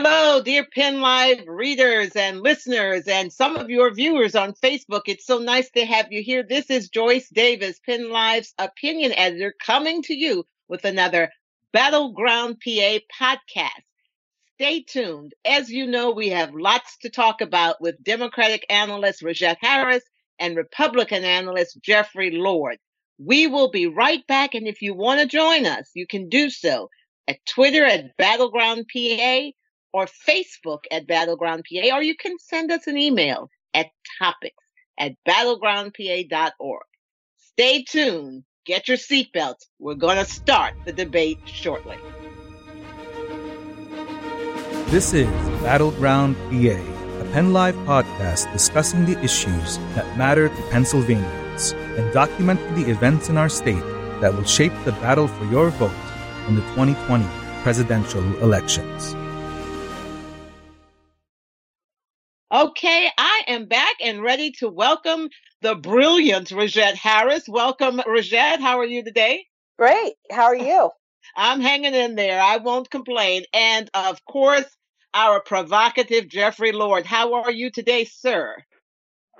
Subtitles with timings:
[0.00, 5.02] Hello, dear Penn Live readers and listeners, and some of your viewers on Facebook.
[5.06, 6.44] It's so nice to have you here.
[6.44, 11.32] This is Joyce Davis, Penn Live's opinion editor, coming to you with another
[11.72, 13.82] Battleground PA podcast.
[14.54, 15.32] Stay tuned.
[15.44, 20.04] As you know, we have lots to talk about with Democratic analyst Rajette Harris
[20.38, 22.78] and Republican analyst Jeffrey Lord.
[23.18, 26.50] We will be right back, and if you want to join us, you can do
[26.50, 26.88] so
[27.26, 29.50] at Twitter at Battleground PA
[29.92, 33.86] or Facebook at Battleground PA, or you can send us an email at
[34.18, 34.56] topics
[34.98, 36.82] at battlegroundpa.org.
[37.38, 38.44] Stay tuned.
[38.66, 39.66] Get your seatbelts.
[39.78, 41.96] We're going to start the debate shortly.
[44.88, 45.26] This is
[45.62, 46.78] Battleground PA,
[47.20, 53.28] a Penn Live podcast discussing the issues that matter to Pennsylvanians and documenting the events
[53.28, 53.82] in our state
[54.20, 55.92] that will shape the battle for your vote
[56.48, 57.26] in the 2020
[57.62, 59.14] presidential elections.
[62.50, 65.28] Okay, I am back and ready to welcome
[65.60, 67.44] the brilliant Rajette Harris.
[67.46, 68.62] Welcome, Rajette.
[68.62, 69.44] How are you today?
[69.78, 70.14] Great.
[70.30, 70.88] How are you?
[71.36, 72.40] I'm hanging in there.
[72.40, 73.44] I won't complain.
[73.52, 74.64] And of course,
[75.12, 77.04] our provocative Jeffrey Lord.
[77.04, 78.56] How are you today, sir?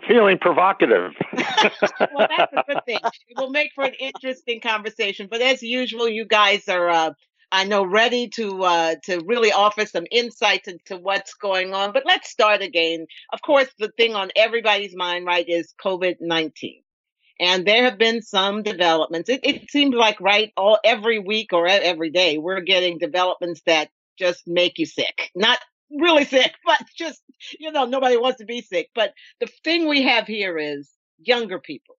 [0.06, 1.12] Feeling provocative.
[1.32, 3.00] well, that's a good thing.
[3.28, 5.28] It will make for an interesting conversation.
[5.30, 7.10] But as usual, you guys are, uh,
[7.50, 11.92] I know, ready to uh, to really offer some insights into what's going on.
[11.92, 13.06] But let's start again.
[13.32, 16.82] Of course, the thing on everybody's mind, right, is COVID nineteen.
[17.40, 19.28] And there have been some developments.
[19.30, 23.90] It, it seems like right all every week or every day we're getting developments that
[24.18, 25.30] just make you sick.
[25.36, 25.58] Not
[25.90, 27.22] really sick, but just,
[27.58, 28.90] you know, nobody wants to be sick.
[28.94, 31.97] But the thing we have here is younger people.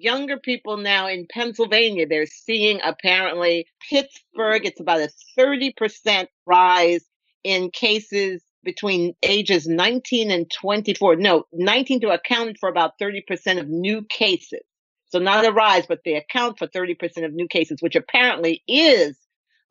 [0.00, 7.04] Younger people now in Pennsylvania, they're seeing apparently Pittsburgh, it's about a 30% rise
[7.42, 11.16] in cases between ages 19 and 24.
[11.16, 14.60] No, 19 to account for about 30% of new cases.
[15.06, 19.16] So not a rise, but they account for 30% of new cases, which apparently is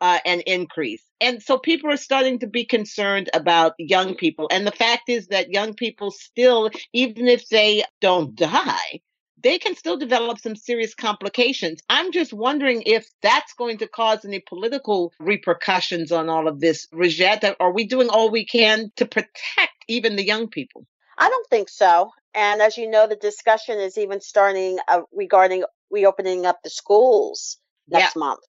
[0.02, 1.04] uh, an increase.
[1.22, 4.50] And so people are starting to be concerned about young people.
[4.52, 9.00] And the fact is that young people still, even if they don't die,
[9.44, 11.82] they can still develop some serious complications.
[11.90, 16.88] I'm just wondering if that's going to cause any political repercussions on all of this.
[16.92, 20.86] Rajette, are we doing all we can to protect even the young people?
[21.18, 22.12] I don't think so.
[22.34, 27.58] And as you know, the discussion is even starting uh, regarding reopening up the schools
[27.88, 28.20] next yeah.
[28.20, 28.42] month.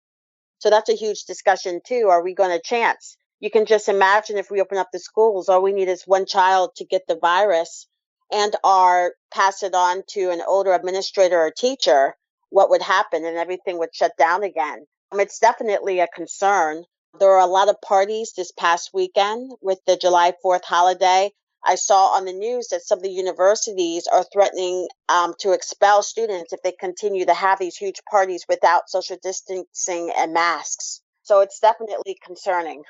[0.59, 2.09] So that's a huge discussion too.
[2.11, 3.17] Are we going to chance?
[3.41, 6.27] You can just imagine if we open up the schools, all we need is one
[6.27, 7.87] child to get the virus
[8.33, 12.17] and are pass it on to an older administrator or teacher,
[12.51, 14.87] what would happen and everything would shut down again.
[15.13, 16.85] Um, it's definitely a concern.
[17.19, 21.33] There are a lot of parties this past weekend with the July 4th holiday.
[21.65, 26.03] I saw on the news that some of the universities are threatening um, to expel
[26.03, 31.01] students if they continue to have these huge parties without social distancing and masks.
[31.23, 32.85] So it's definitely concerning.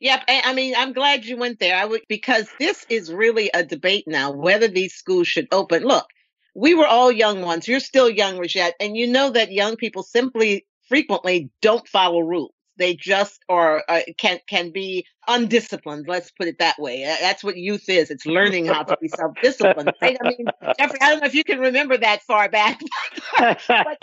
[0.00, 0.24] Yep.
[0.28, 1.76] I mean, I'm glad you went there.
[1.76, 5.84] I would because this is really a debate now whether these schools should open.
[5.84, 6.06] Look,
[6.54, 7.66] we were all young ones.
[7.66, 12.52] You're still young, Rajette, and you know that young people simply frequently don't follow rules.
[12.78, 16.06] They just are uh, can can be undisciplined.
[16.08, 17.04] Let's put it that way.
[17.04, 18.10] That's what youth is.
[18.10, 19.92] It's learning how to be self-disciplined.
[20.02, 20.18] Right?
[20.22, 20.46] I mean,
[20.78, 22.80] Jeffrey, I don't know if you can remember that far back,
[23.38, 23.58] but,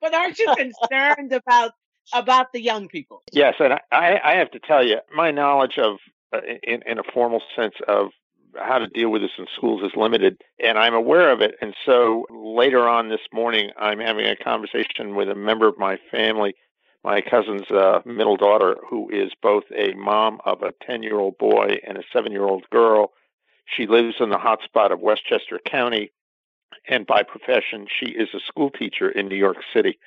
[0.00, 1.72] but aren't you concerned about
[2.12, 3.22] about the young people.
[3.32, 5.96] Yes, and I, I have to tell you, my knowledge of,
[6.32, 8.08] uh, in, in a formal sense, of
[8.56, 11.54] how to deal with this in schools is limited, and I'm aware of it.
[11.60, 15.98] And so later on this morning, I'm having a conversation with a member of my
[16.10, 16.54] family,
[17.04, 21.38] my cousin's uh, middle daughter, who is both a mom of a 10 year old
[21.38, 23.12] boy and a seven year old girl.
[23.66, 26.10] She lives in the hotspot of Westchester County,
[26.88, 29.98] and by profession, she is a school teacher in New York City.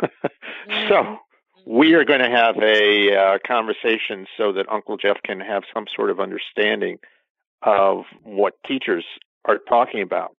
[0.88, 1.18] So
[1.68, 5.84] we are going to have a uh, conversation so that Uncle Jeff can have some
[5.94, 6.98] sort of understanding
[7.60, 9.04] of what teachers
[9.44, 10.34] are talking about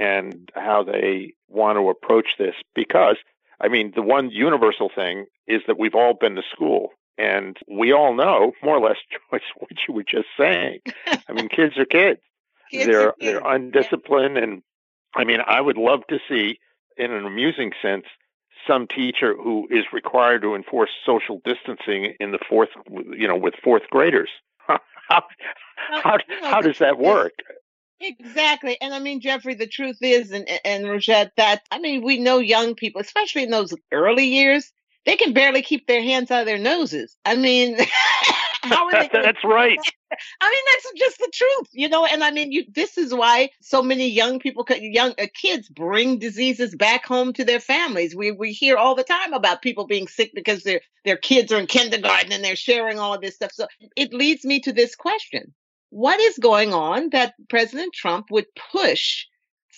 [0.00, 2.54] and how they want to approach this.
[2.74, 3.16] Because,
[3.60, 7.92] I mean, the one universal thing is that we've all been to school and we
[7.92, 8.96] all know, more or less,
[9.30, 9.42] what
[9.86, 10.80] you were just saying.
[11.06, 12.20] I mean, kids are kids.
[12.72, 13.32] kids they're are kids.
[13.32, 14.62] they're undisciplined, and
[15.14, 16.58] I mean, I would love to see,
[16.96, 18.04] in an amusing sense,
[18.66, 23.54] some teacher who is required to enforce social distancing in the fourth, you know, with
[23.62, 24.30] fourth graders.
[24.66, 25.22] how
[25.76, 27.32] how, how does that work?
[28.00, 28.76] Exactly.
[28.80, 32.38] And I mean, Jeffrey, the truth is, and, and Rajette, that, I mean, we know
[32.38, 34.70] young people, especially in those early years,
[35.06, 37.16] they can barely keep their hands out of their noses.
[37.24, 37.78] I mean,
[38.68, 39.08] How are they?
[39.12, 39.78] that's right.
[40.40, 42.04] I mean, that's just the truth, you know.
[42.04, 42.64] And I mean, you.
[42.72, 47.44] This is why so many young people, young uh, kids, bring diseases back home to
[47.44, 48.14] their families.
[48.14, 51.58] We we hear all the time about people being sick because their their kids are
[51.58, 53.52] in kindergarten and they're sharing all of this stuff.
[53.52, 53.66] So
[53.96, 55.54] it leads me to this question:
[55.90, 59.26] What is going on that President Trump would push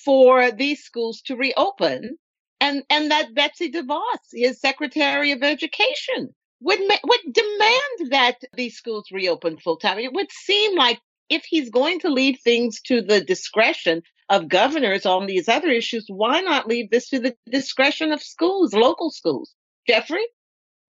[0.04, 2.18] for these schools to reopen?
[2.60, 9.06] And, and that Betsy DeVos, his Secretary of Education, would would demand that these schools
[9.12, 9.98] reopen full time.
[9.98, 15.06] It would seem like if he's going to leave things to the discretion of governors
[15.06, 19.54] on these other issues, why not leave this to the discretion of schools, local schools?
[19.86, 20.24] Jeffrey?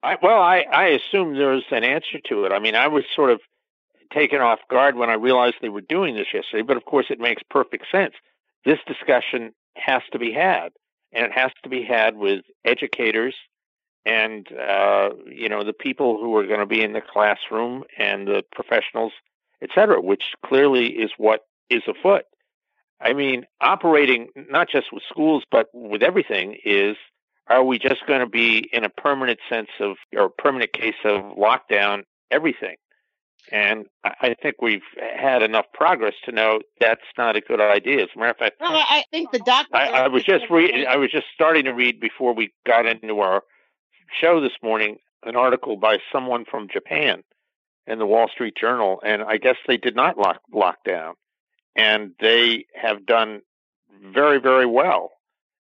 [0.03, 2.51] I, well, I, I assume there's an answer to it.
[2.51, 3.41] I mean, I was sort of
[4.13, 7.19] taken off guard when I realized they were doing this yesterday, but of course it
[7.19, 8.13] makes perfect sense.
[8.65, 10.69] This discussion has to be had,
[11.13, 13.35] and it has to be had with educators
[14.05, 18.27] and uh, you know the people who are going to be in the classroom and
[18.27, 19.13] the professionals,
[19.61, 22.23] et cetera, which clearly is what is afoot.
[22.99, 26.95] I mean, operating not just with schools but with everything is
[27.49, 31.21] are we just going to be in a permanent sense of or permanent case of
[31.37, 32.75] lockdown everything?
[33.49, 34.81] And I think we've
[35.15, 38.03] had enough progress to know that's not a good idea.
[38.03, 39.73] As a matter of fact, well, I think the doctor.
[39.73, 40.85] I, I was just reading.
[40.85, 43.43] I was just starting to read before we got into our
[44.19, 47.23] show this morning an article by someone from Japan
[47.85, 51.15] in the Wall Street Journal, and I guess they did not lock, lock down,
[51.75, 53.41] and they have done
[54.13, 55.11] very, very well.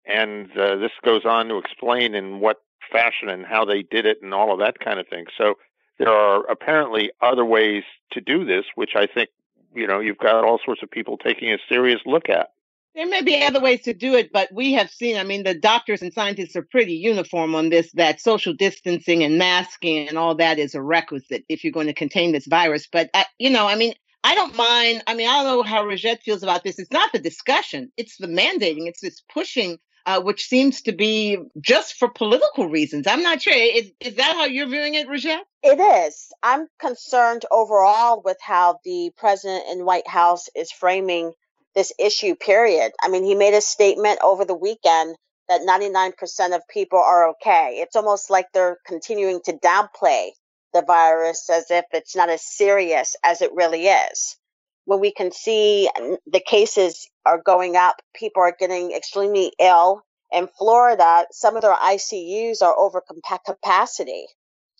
[0.05, 2.57] And uh, this goes on to explain in what
[2.91, 5.25] fashion and how they did it and all of that kind of thing.
[5.37, 5.55] So
[5.97, 9.29] there are apparently other ways to do this, which I think
[9.75, 12.49] you know you've got all sorts of people taking a serious look at.
[12.95, 15.53] There may be other ways to do it, but we have seen, I mean, the
[15.53, 20.35] doctors and scientists are pretty uniform on this that social distancing and masking and all
[20.35, 22.87] that is a requisite if you're going to contain this virus.
[22.91, 23.93] But, uh, you know, I mean,
[24.23, 25.03] I don't mind.
[25.07, 26.79] I mean, I don't know how Rajette feels about this.
[26.79, 31.37] It's not the discussion, it's the mandating, it's this pushing, uh, which seems to be
[31.61, 33.07] just for political reasons.
[33.07, 33.53] I'm not sure.
[33.53, 35.45] Is, is that how you're viewing it, Rajette?
[35.61, 36.31] It is.
[36.41, 41.33] I'm concerned overall with how the president and White House is framing
[41.75, 42.91] this issue, period.
[43.01, 45.15] I mean, he made a statement over the weekend
[45.47, 47.79] that 99% of people are okay.
[47.81, 50.29] It's almost like they're continuing to downplay
[50.73, 54.37] the virus as if it's not as serious as it really is.
[54.85, 55.89] When we can see
[56.25, 60.03] the cases are going up, people are getting extremely ill.
[60.31, 63.03] In Florida, some of their ICUs are over
[63.45, 64.27] capacity.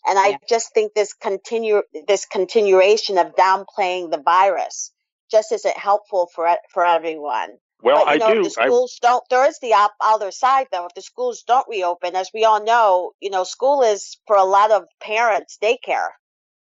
[0.05, 4.91] And I just think this continue this continuation of downplaying the virus
[5.29, 7.49] just isn't helpful for for everyone.
[7.81, 8.43] Well, but, I know, do.
[8.43, 9.07] The schools I...
[9.07, 9.23] don't.
[9.29, 10.85] There is the op- other side, though.
[10.85, 14.43] If the schools don't reopen, as we all know, you know, school is for a
[14.43, 16.09] lot of parents daycare,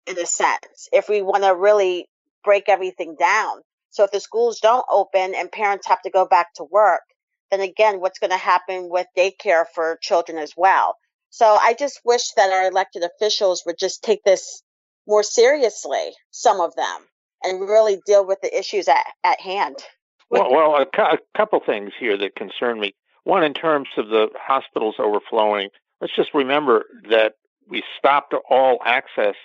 [0.08, 0.90] in a sense.
[0.92, 2.08] If we want to really
[2.44, 3.62] break everything down,
[3.92, 7.04] so if the schools don't open and parents have to go back to work,
[7.52, 10.98] then again, what's going to happen with daycare for children as well?
[11.30, 14.64] So I just wish that our elected officials would just take this
[15.08, 16.12] more seriously.
[16.32, 17.08] Some of them
[17.44, 19.84] and really deal with the issues at, at hand.
[20.30, 22.94] Well, well a, cu- a couple things here that concern me.
[23.24, 25.70] One, in terms of the hospitals overflowing,
[26.02, 27.34] let's just remember that
[27.68, 29.36] we stopped all access,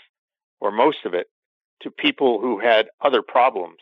[0.60, 1.26] or most of it,
[1.82, 3.76] to people who had other problems.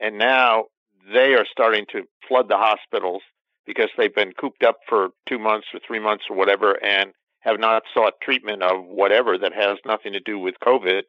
[0.00, 0.64] And now
[1.12, 3.22] they are starting to flood the hospitals
[3.66, 7.58] because they've been cooped up for two months or three months or whatever and have
[7.58, 11.02] not sought treatment of whatever that has nothing to do with COVID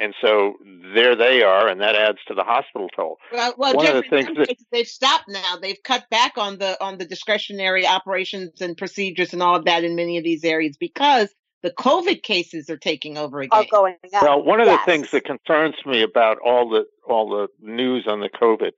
[0.00, 0.54] and so
[0.94, 3.18] there they are, and that adds to the hospital toll.
[3.32, 5.56] Well, well One Jeffrey, of the things that they've stopped now.
[5.60, 9.84] They've cut back on the on the discretionary operations and procedures and all of that
[9.84, 11.28] in many of these areas because
[11.62, 13.60] the COVID cases are taking over again.
[13.60, 14.22] Are going up.
[14.22, 14.80] Well, one of yes.
[14.80, 18.72] the things that concerns me about all the all the news on the COVID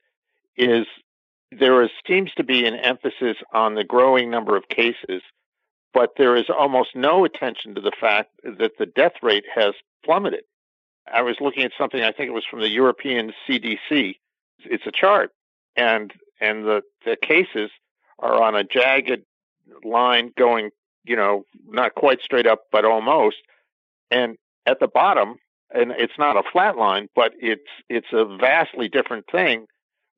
[0.57, 0.87] is
[1.53, 5.23] there is, seems to be an emphasis on the growing number of cases,
[5.95, 9.75] but there is almost no attention to the fact that the death rate has
[10.05, 10.43] plummeted.
[11.11, 12.03] I was looking at something.
[12.03, 14.17] I think it was from the European CDC.
[14.65, 15.33] It's a chart,
[15.77, 17.71] and and the the cases
[18.19, 19.23] are on a jagged
[19.85, 20.71] line going,
[21.05, 23.37] you know, not quite straight up, but almost.
[24.11, 25.37] And at the bottom,
[25.75, 29.67] and it's not a flat line, but it's it's a vastly different thing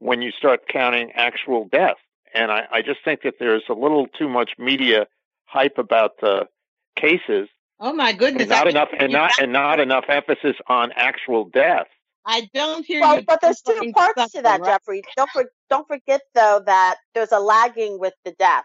[0.00, 1.97] when you start counting actual death.
[2.35, 5.07] And I, I just think that there's a little too much media
[5.47, 6.49] hype about the
[6.97, 7.49] cases
[7.81, 8.43] Oh my goodness!
[8.43, 11.87] And not enough, and not and not enough emphasis on actual death.
[12.26, 13.25] I don't hear well, you.
[13.26, 14.66] But there's two parts to that, right?
[14.66, 15.02] Jeffrey.
[15.16, 18.64] Don't for, don't forget though that there's a lagging with the death,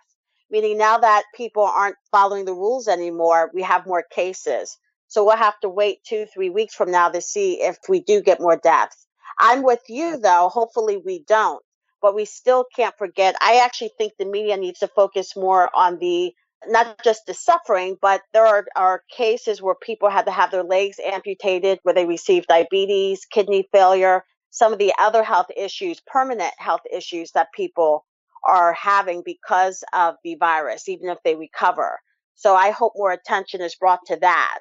[0.50, 4.78] meaning now that people aren't following the rules anymore, we have more cases.
[5.08, 8.22] So we'll have to wait two, three weeks from now to see if we do
[8.22, 9.08] get more deaths.
[9.40, 10.50] I'm with you though.
[10.50, 11.64] Hopefully we don't,
[12.02, 13.36] but we still can't forget.
[13.42, 16.34] I actually think the media needs to focus more on the
[16.68, 20.64] not just the suffering, but there are, are cases where people had to have their
[20.64, 26.54] legs amputated, where they received diabetes, kidney failure, some of the other health issues, permanent
[26.58, 28.06] health issues that people
[28.48, 32.00] are having because of the virus, even if they recover.
[32.36, 34.60] So I hope more attention is brought to that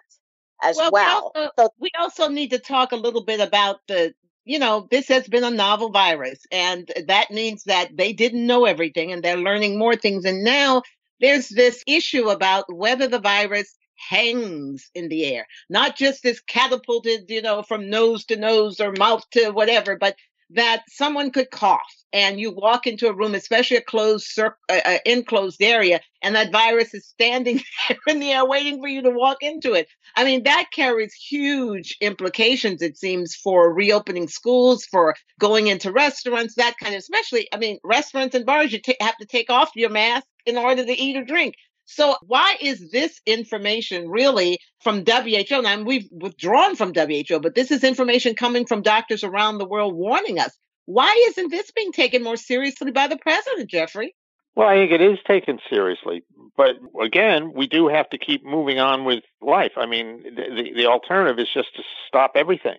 [0.63, 0.91] as well.
[0.93, 1.33] well.
[1.35, 4.15] We, also, so, we also need to talk a little bit about the,
[4.45, 8.65] you know, this has been a novel virus, and that means that they didn't know
[8.65, 10.25] everything and they're learning more things.
[10.25, 10.83] And now
[11.21, 13.77] there's this issue about whether the virus
[14.11, 18.93] hangs in the air, not just is catapulted, you know, from nose to nose or
[18.93, 20.17] mouth to whatever, but
[20.51, 21.81] that someone could cough
[22.13, 26.53] and you walk into a room, especially a closed, cir- uh, enclosed area, and that
[26.53, 29.89] virus is standing there in the air waiting for you to walk into it.
[30.17, 36.55] I mean, that carries huge implications, it seems, for reopening schools, for going into restaurants,
[36.55, 39.71] that kind of, especially, I mean, restaurants and bars, you t- have to take off
[39.75, 41.55] your mask in order to eat or drink.
[41.91, 45.65] So why is this information really from WHO?
[45.65, 49.95] And we've withdrawn from WHO, but this is information coming from doctors around the world
[49.95, 50.57] warning us.
[50.85, 54.15] Why isn't this being taken more seriously by the president, Jeffrey?
[54.55, 56.25] Well, I think it is taken seriously,
[56.57, 59.73] but again, we do have to keep moving on with life.
[59.77, 62.77] I mean, the the alternative is just to stop everything.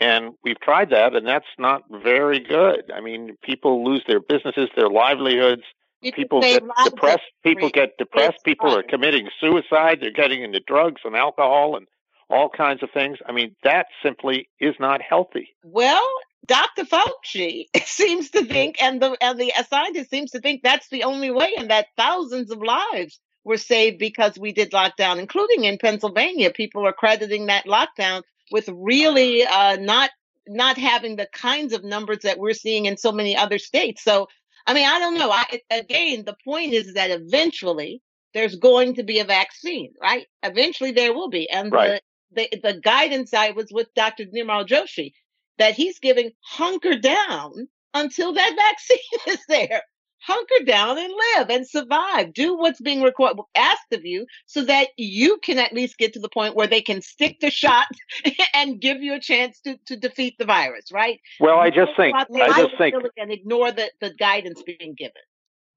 [0.00, 2.90] And we've tried that, and that's not very good.
[2.92, 5.62] I mean, people lose their businesses, their livelihoods,
[6.12, 7.22] people get depressed.
[7.42, 8.44] People get depressed.
[8.44, 9.98] People are committing suicide.
[10.00, 11.86] They're getting into drugs and alcohol and
[12.30, 13.18] all kinds of things.
[13.26, 15.54] I mean, that simply is not healthy.
[15.62, 16.06] Well,
[16.46, 16.84] Dr.
[16.84, 21.30] Fauci seems to think, and the and the scientist seems to think that's the only
[21.30, 26.50] way, and that thousands of lives were saved because we did lockdown, including in Pennsylvania.
[26.50, 30.10] People are crediting that lockdown with really uh, not
[30.46, 34.02] not having the kinds of numbers that we're seeing in so many other states.
[34.02, 34.28] So
[34.66, 35.30] I mean, I don't know.
[35.30, 38.02] I, again, the point is that eventually
[38.32, 40.26] there's going to be a vaccine, right?
[40.42, 41.48] Eventually there will be.
[41.50, 42.00] And right.
[42.32, 44.24] the, the, the guidance I was with Dr.
[44.24, 45.12] Nirmal Joshi
[45.58, 49.82] that he's giving hunker down until that vaccine is there
[50.26, 52.32] hunker down and live and survive.
[52.32, 56.20] Do what's being required, asked of you so that you can at least get to
[56.20, 57.86] the point where they can stick the shot
[58.54, 61.20] and give you a chance to, to defeat the virus, right?
[61.40, 62.24] Well, I just think, I
[62.56, 65.22] just think, and ignore the, the guidance being given.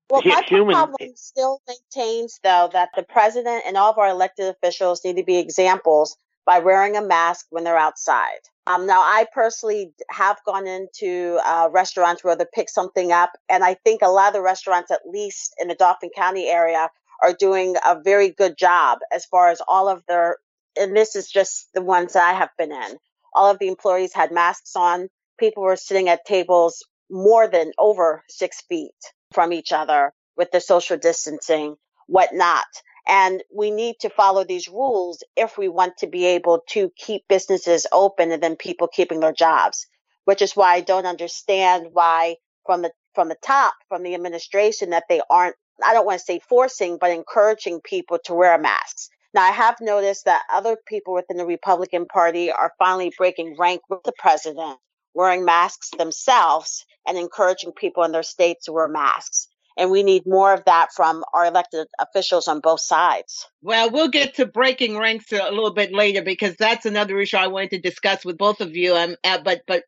[0.09, 0.73] Well, my human...
[0.73, 5.23] problem still maintains, though, that the president and all of our elected officials need to
[5.23, 6.15] be examples
[6.47, 8.39] by wearing a mask when they're outside.
[8.65, 13.63] Um, now, I personally have gone into uh, restaurants where they pick something up, and
[13.63, 16.89] I think a lot of the restaurants, at least in the Dauphin County area,
[17.21, 20.37] are doing a very good job as far as all of their.
[20.79, 22.97] And this is just the ones that I have been in.
[23.33, 25.09] All of the employees had masks on.
[25.39, 28.95] People were sitting at tables more than over six feet
[29.33, 31.75] from each other with the social distancing,
[32.07, 32.67] whatnot.
[33.07, 37.27] And we need to follow these rules if we want to be able to keep
[37.29, 39.87] businesses open and then people keeping their jobs,
[40.25, 42.35] which is why I don't understand why
[42.65, 46.25] from the, from the top, from the administration that they aren't, I don't want to
[46.25, 49.09] say forcing, but encouraging people to wear masks.
[49.33, 53.81] Now, I have noticed that other people within the Republican Party are finally breaking rank
[53.89, 54.79] with the president,
[55.13, 59.47] wearing masks themselves and encouraging people in their states to wear masks.
[59.77, 63.47] And we need more of that from our elected officials on both sides.
[63.61, 67.47] Well, we'll get to breaking ranks a little bit later because that's another issue I
[67.47, 68.95] wanted to discuss with both of you.
[68.95, 69.83] Um, uh, but but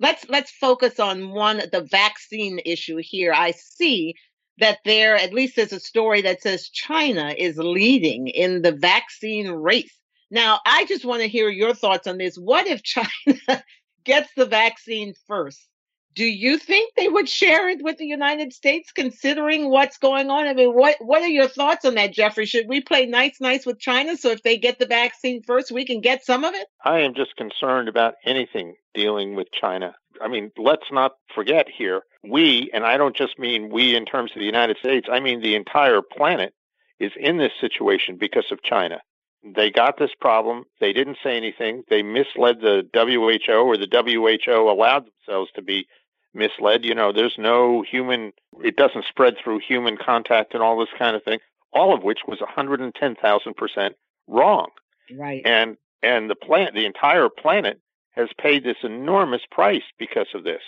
[0.00, 3.32] let's let's focus on one the vaccine issue here.
[3.34, 4.14] I see
[4.58, 9.50] that there at least there's a story that says China is leading in the vaccine
[9.50, 9.94] race.
[10.30, 12.36] Now, I just want to hear your thoughts on this.
[12.36, 13.38] What if China
[14.04, 15.68] gets the vaccine first?
[16.14, 20.46] Do you think they would share it with the United States considering what's going on?
[20.46, 22.46] I mean, what what are your thoughts on that, Jeffrey?
[22.46, 25.84] Should we play nice nice with China so if they get the vaccine first, we
[25.84, 26.66] can get some of it?
[26.84, 29.94] I am just concerned about anything dealing with China.
[30.22, 34.30] I mean, let's not forget here, we, and I don't just mean we in terms
[34.34, 36.54] of the United States, I mean the entire planet
[37.00, 39.00] is in this situation because of China.
[39.42, 40.64] They got this problem.
[40.80, 41.82] They didn't say anything.
[41.90, 45.86] They misled the WHO, or the WHO allowed themselves to be
[46.34, 46.84] misled.
[46.84, 51.16] You know, there's no human, it doesn't spread through human contact and all this kind
[51.16, 51.38] of thing,
[51.72, 53.90] all of which was 110,000%
[54.26, 54.68] wrong.
[55.16, 55.42] Right.
[55.44, 57.80] And, and the planet, the entire planet
[58.12, 60.62] has paid this enormous price because of this.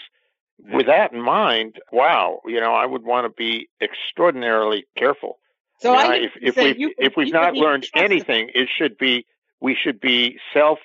[0.59, 5.39] With that in mind, wow, you know, I would want to be extraordinarily careful.
[5.81, 9.27] So you know, if, if we if we've not learned anything, it should be
[9.61, 10.79] we should be self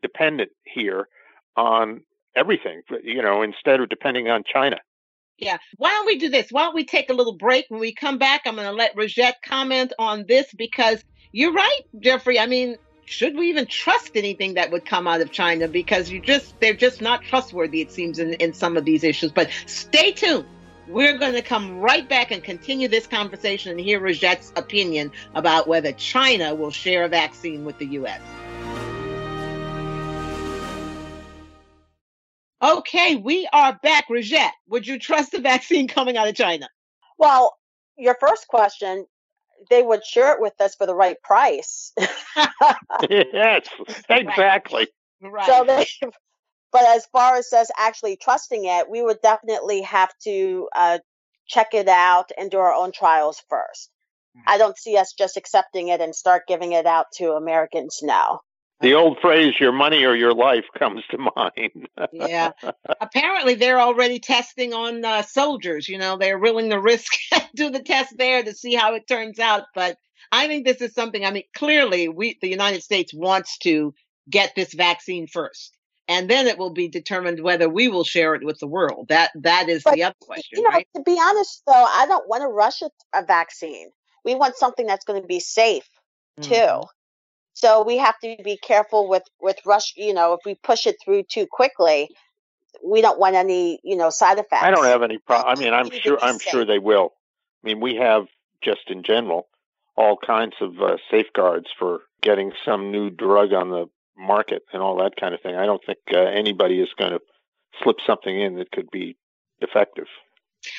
[0.00, 1.08] dependent here
[1.56, 2.02] on
[2.38, 4.76] everything, you know, instead of depending on China.
[5.38, 5.58] Yeah.
[5.76, 6.48] Why don't we do this?
[6.50, 7.66] Why don't we take a little break?
[7.68, 11.02] When we come back, I'm going to let Rajette comment on this because
[11.32, 12.40] you're right, Jeffrey.
[12.40, 15.68] I mean, should we even trust anything that would come out of China?
[15.68, 19.30] Because you just they're just not trustworthy, it seems, in, in some of these issues.
[19.30, 20.46] But stay tuned.
[20.88, 25.68] We're going to come right back and continue this conversation and hear Rajette's opinion about
[25.68, 28.22] whether China will share a vaccine with the U.S.
[32.60, 34.06] Okay, we are back.
[34.10, 36.68] Rajette, would you trust the vaccine coming out of China?
[37.18, 37.56] Well,
[37.96, 39.06] your first question,
[39.70, 41.92] they would share it with us for the right price.
[43.10, 43.68] yes,
[44.08, 44.88] exactly.
[45.20, 45.46] Right.
[45.46, 45.86] So they,
[46.72, 50.98] but as far as us actually trusting it, we would definitely have to uh,
[51.46, 53.90] check it out and do our own trials first.
[54.36, 54.50] Mm-hmm.
[54.52, 58.40] I don't see us just accepting it and start giving it out to Americans now.
[58.80, 61.88] The old phrase, your money or your life, comes to mind.
[62.12, 62.52] yeah.
[63.00, 65.88] Apparently, they're already testing on uh, soldiers.
[65.88, 67.12] You know, they're willing to risk
[67.54, 69.64] do the test there to see how it turns out.
[69.74, 69.98] But
[70.30, 73.94] I think this is something, I mean, clearly, we, the United States wants to
[74.30, 75.76] get this vaccine first.
[76.06, 79.08] And then it will be determined whether we will share it with the world.
[79.08, 80.58] That that is but, the other question.
[80.58, 80.88] You know, right?
[80.96, 83.90] to be honest, though, I don't want to rush a, a vaccine.
[84.24, 85.88] We want something that's going to be safe
[86.40, 86.82] too.
[87.60, 89.92] So we have to be careful with with rush.
[89.96, 92.08] You know, if we push it through too quickly,
[92.84, 94.62] we don't want any you know side effects.
[94.62, 95.58] I don't have any problem.
[95.58, 97.14] I mean, I'm sure I'm sure they will.
[97.64, 98.26] I mean, we have
[98.62, 99.48] just in general
[99.96, 103.86] all kinds of uh, safeguards for getting some new drug on the
[104.16, 105.56] market and all that kind of thing.
[105.56, 107.20] I don't think uh, anybody is going to
[107.82, 109.16] slip something in that could be
[109.60, 110.06] effective.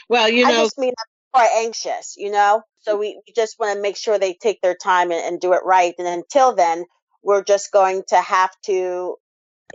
[0.07, 2.15] Well, you know, I just mean I'm quite anxious.
[2.17, 2.99] You know, so mm-hmm.
[3.01, 5.93] we, just want to make sure they take their time and, and do it right.
[5.97, 6.85] And until then,
[7.23, 9.15] we're just going to have to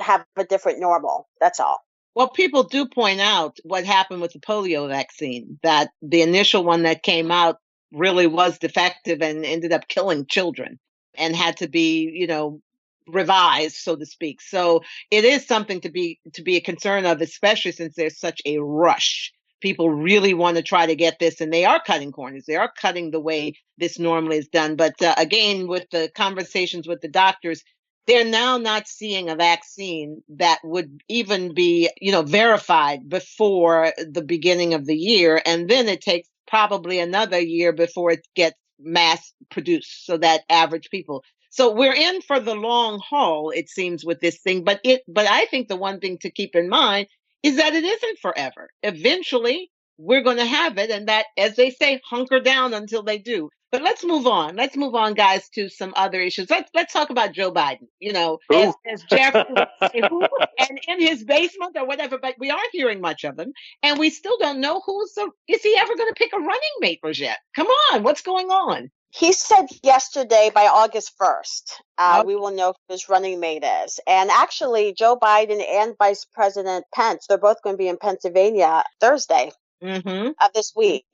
[0.00, 1.28] have a different normal.
[1.40, 1.78] That's all.
[2.14, 6.84] Well, people do point out what happened with the polio vaccine, that the initial one
[6.84, 7.58] that came out
[7.92, 10.78] really was defective and ended up killing children
[11.16, 12.60] and had to be, you know,
[13.06, 14.40] revised, so to speak.
[14.40, 18.40] So it is something to be to be a concern of, especially since there's such
[18.46, 19.32] a rush
[19.64, 22.70] people really want to try to get this and they are cutting corners they are
[22.78, 27.08] cutting the way this normally is done but uh, again with the conversations with the
[27.08, 27.64] doctors
[28.06, 34.20] they're now not seeing a vaccine that would even be you know verified before the
[34.20, 39.32] beginning of the year and then it takes probably another year before it gets mass
[39.50, 41.24] produced so that average people.
[41.48, 45.26] So we're in for the long haul it seems with this thing but it but
[45.26, 47.06] i think the one thing to keep in mind
[47.44, 48.70] is that it isn't forever.
[48.84, 53.18] Eventually, we're going to have it, and that, as they say, hunker down until they
[53.18, 53.50] do.
[53.72, 54.56] But let's move on.
[54.56, 56.50] Let's move on, guys, to some other issues.
[56.50, 57.88] Let's let's talk about Joe Biden.
[58.00, 59.34] You know, as, as Jeff
[59.94, 62.18] and in his basement or whatever.
[62.18, 63.52] But we aren't hearing much of him,
[63.82, 65.30] and we still don't know who's the.
[65.48, 67.38] Is he ever going to pick a running mate, Rajette?
[67.56, 68.92] Come on, what's going on?
[69.16, 74.00] He said yesterday by August 1st, uh, we will know who his running mate is.
[74.08, 78.82] And actually, Joe Biden and Vice President Pence, they're both going to be in Pennsylvania
[79.00, 80.30] Thursday mm-hmm.
[80.44, 81.04] of this week.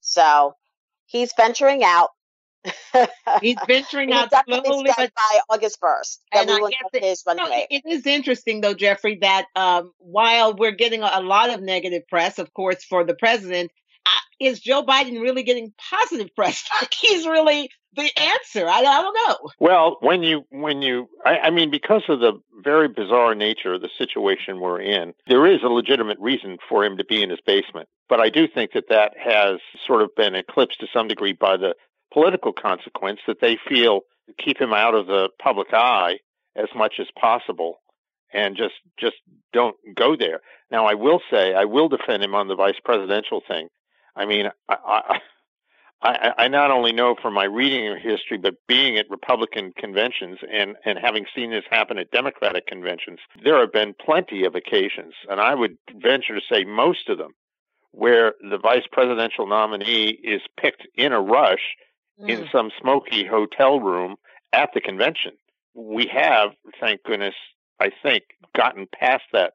[0.00, 0.54] So
[1.04, 2.08] he's venturing out.
[3.42, 7.66] he's venturing out slowly, but by August first, and I guess it, his running no,
[7.70, 12.38] it is interesting, though, Jeffrey, that um, while we're getting a lot of negative press,
[12.38, 13.70] of course, for the president,
[14.40, 16.64] is Joe Biden really getting positive press?
[17.00, 18.66] He's really the answer.
[18.66, 19.50] I, I don't know.
[19.58, 23.82] Well, when you when you, I, I mean, because of the very bizarre nature of
[23.82, 27.40] the situation we're in, there is a legitimate reason for him to be in his
[27.46, 27.88] basement.
[28.08, 31.56] But I do think that that has sort of been eclipsed to some degree by
[31.56, 31.74] the
[32.12, 34.00] political consequence that they feel
[34.38, 36.18] keep him out of the public eye
[36.56, 37.80] as much as possible
[38.32, 39.16] and just just
[39.52, 40.40] don't go there.
[40.70, 43.68] Now, I will say I will defend him on the vice presidential thing.
[44.20, 45.18] I mean, I,
[46.02, 50.38] I, I not only know from my reading of history, but being at Republican conventions
[50.52, 55.14] and, and having seen this happen at Democratic conventions, there have been plenty of occasions,
[55.30, 57.32] and I would venture to say most of them,
[57.92, 61.76] where the vice presidential nominee is picked in a rush
[62.20, 62.28] mm.
[62.28, 64.16] in some smoky hotel room
[64.52, 65.32] at the convention.
[65.72, 67.34] We have, thank goodness,
[67.80, 69.54] I think, gotten past that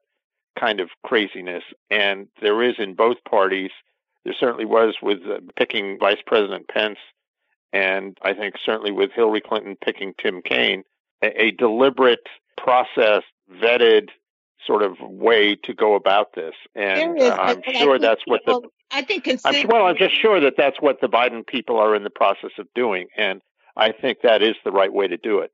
[0.60, 3.69] kind of craziness, and there is in both parties
[4.26, 6.98] there certainly was with uh, picking Vice President Pence,
[7.72, 10.84] and I think certainly with Hillary Clinton picking Tim Kaine,
[11.24, 13.22] a, a deliberate, process,
[13.62, 14.10] vetted
[14.66, 16.56] sort of way to go about this.
[16.74, 18.62] And uh, I'm sure that's what the.
[18.92, 22.04] I think I'm, well, I'm just sure that that's what the Biden people are in
[22.04, 23.42] the process of doing, and
[23.76, 25.52] I think that is the right way to do it.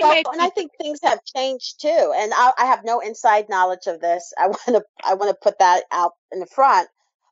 [0.00, 2.12] well, and I think things have changed too.
[2.16, 4.32] And I, I have no inside knowledge of this.
[4.38, 6.88] I want to I want to put that out in the front.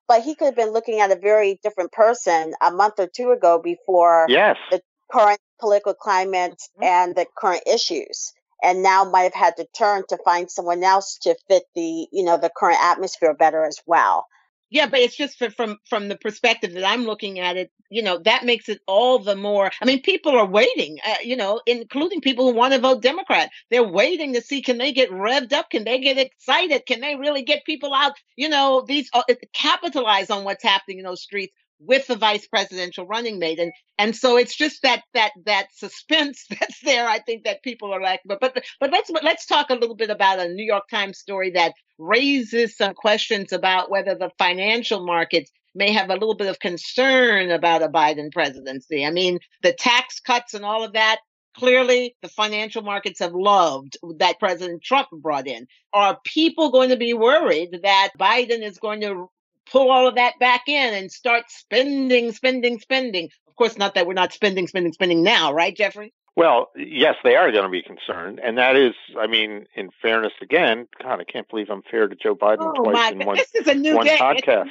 [0.07, 3.31] But he could have been looking at a very different person a month or two
[3.31, 4.57] ago before yes.
[4.71, 6.85] the current political climate mm-hmm.
[6.85, 11.19] and the current issues and now might have had to turn to find someone else
[11.23, 14.27] to fit the you know the current atmosphere better as well
[14.75, 18.03] yeah but it's just for, from from the perspective that i'm looking at it you
[18.03, 21.61] know that makes it all the more i mean people are waiting uh, you know
[21.67, 23.51] including people who want to vote democrat.
[23.71, 25.71] They're waiting to see can they get revved up?
[25.71, 26.87] Can they get excited?
[26.87, 28.13] Can they really get people out?
[28.37, 33.07] You know these uh, capitalize on what's happening in those streets with the vice presidential
[33.07, 33.59] running mate.
[33.59, 37.93] And and so it's just that that that suspense that's there i think that people
[37.93, 40.89] are like but but but let's let's talk a little bit about a new york
[40.89, 46.37] times story that raises some questions about whether the financial markets may have a little
[46.37, 49.05] bit of concern about a biden presidency.
[49.05, 51.19] I mean the tax cuts and all of that
[51.57, 55.69] Clearly, the financial markets have loved that President Trump brought in.
[55.93, 59.31] Are people going to be worried that Biden is going to
[59.70, 63.29] pull all of that back in and start spending, spending, spending.
[63.48, 66.12] Of course, not that we're not spending, spending, spending now, right, Jeffrey?
[66.37, 70.33] Well, yes, they are going to be concerned, and that is, I mean, in fairness,
[70.42, 73.55] again, God, I can't believe I'm fair to Joe Biden oh, twice in one, this
[73.55, 74.16] is a new one day.
[74.16, 74.70] podcast.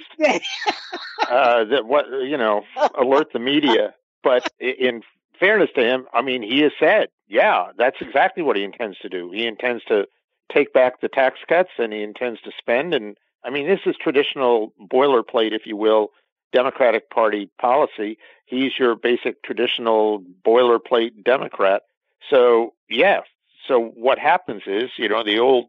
[1.30, 2.64] uh, that what you know,
[3.00, 3.94] alert the media.
[4.24, 5.04] But in
[5.40, 9.10] fairness to him, I mean, he has said, yeah, that's exactly what he intends to
[9.10, 9.32] do.
[9.32, 10.08] He intends to
[10.52, 13.96] take back the tax cuts, and he intends to spend and I mean, this is
[14.02, 16.12] traditional boilerplate, if you will,
[16.54, 18.18] Democratic Party policy.
[18.46, 21.84] He's your basic traditional boilerplate Democrat.
[22.30, 23.22] So, yeah.
[23.68, 25.66] So what happens is, you know, the old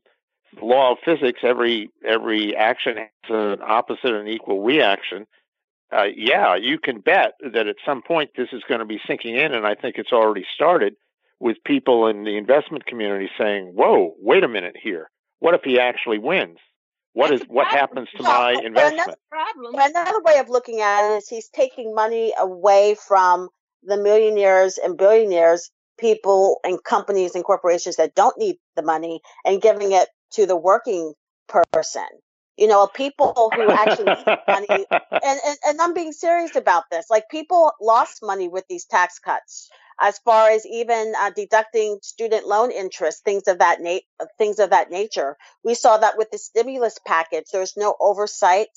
[0.61, 5.27] law of physics, every every action has an opposite and equal reaction.
[5.93, 9.37] Uh, yeah, you can bet that at some point this is going to be sinking
[9.37, 10.97] in, and I think it's already started
[11.41, 15.11] with people in the investment community saying, "Whoa, wait a minute here.
[15.41, 16.59] What if he actually wins?"
[17.15, 19.17] What is what happens to my investment?
[19.33, 23.49] Another, another way of looking at it is he's taking money away from
[23.85, 29.63] the millionaires and billionaires, people and companies and corporations that don't need the money, and
[29.63, 31.15] giving it to the working
[31.49, 32.07] person.
[32.57, 34.87] You know, people who actually need money.
[35.25, 37.07] And, and, and I'm being serious about this.
[37.09, 42.47] Like people lost money with these tax cuts as far as even uh, deducting student
[42.47, 45.37] loan interest, things of that na- things of that nature.
[45.63, 47.47] We saw that with the stimulus package.
[47.53, 48.69] There's no oversight.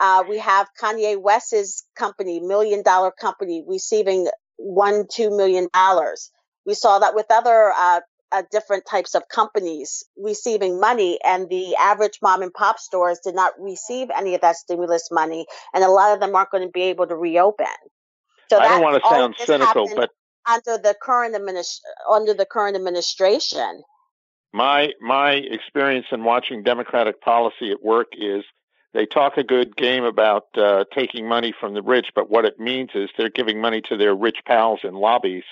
[0.00, 6.30] Uh, we have Kanye West's company, million dollar company, receiving one, two million dollars.
[6.66, 8.00] We saw that with other uh,
[8.32, 13.34] uh, different types of companies receiving money, and the average mom and pop stores did
[13.34, 16.70] not receive any of that stimulus money, and a lot of them aren't going to
[16.72, 17.66] be able to reopen.
[18.50, 20.10] So I don't want to sound cynical, but
[20.46, 21.80] under the current administ-
[22.10, 23.82] under the current administration.
[24.52, 28.44] My my experience in watching Democratic policy at work is
[28.94, 32.58] they talk a good game about uh, taking money from the rich, but what it
[32.58, 35.44] means is they're giving money to their rich pals in lobbies,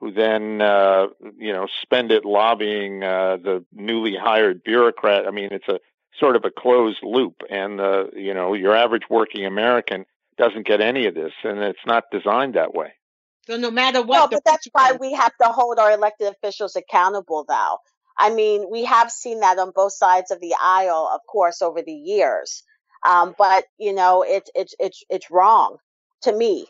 [0.00, 1.06] who then uh,
[1.38, 5.26] you know spend it lobbying uh, the newly hired bureaucrat.
[5.26, 5.78] I mean, it's a
[6.18, 10.04] sort of a closed loop, and uh, you know your average working American
[10.36, 12.94] doesn't get any of this, and it's not designed that way.
[13.46, 16.76] So no matter what, no, but that's why we have to hold our elected officials
[16.76, 17.44] accountable.
[17.46, 17.78] Though,
[18.18, 21.82] I mean, we have seen that on both sides of the aisle, of course, over
[21.82, 22.62] the years.
[23.06, 25.76] Um, but you know, it's it's it's it's wrong
[26.22, 26.66] to me.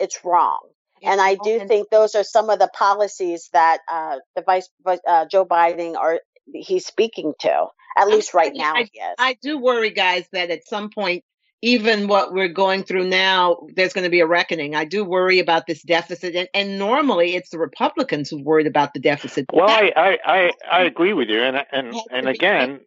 [0.00, 0.60] It's wrong,
[1.02, 4.68] and I do think those are some of the policies that uh, the vice
[5.06, 6.20] uh, Joe Biden are
[6.52, 7.66] he's speaking to.
[7.96, 11.22] At least right now, I, I do worry, guys, that at some point
[11.64, 14.74] even what we're going through now, there's going to be a reckoning.
[14.74, 18.92] I do worry about this deficit, and, and normally it's the Republicans who worried about
[18.92, 19.46] the deficit.
[19.50, 22.80] Well, I, I, I, I, agree with you, and and and again,